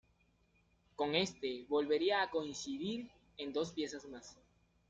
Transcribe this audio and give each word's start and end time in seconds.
Con 0.95 1.13
este 1.13 1.63
volvería 1.69 2.23
a 2.23 2.31
coincidir 2.31 3.11
en 3.37 3.53
dos 3.53 3.71
piezas 3.73 4.09
más. 4.09 4.35